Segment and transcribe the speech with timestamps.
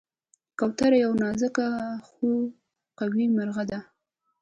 [0.59, 1.55] کوتره یو نازک
[2.07, 2.27] خو
[2.99, 3.79] قوي مرغه ده.